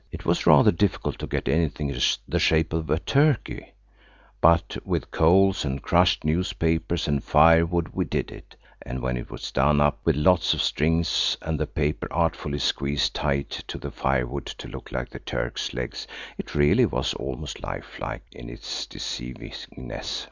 [0.11, 1.95] It was rather difficult to get anything
[2.27, 3.71] the shape of a turkey
[4.41, 9.51] but with coals and crushed newspapers and firewood we did it, and when it was
[9.51, 11.05] done up with lots of string
[11.43, 16.07] and the paper artfully squeezed tight to the firewood to look like the Turk's legs
[16.35, 20.19] it really was almost lifelike in its deceivingness.